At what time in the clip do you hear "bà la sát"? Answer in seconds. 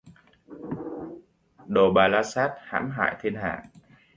1.93-2.51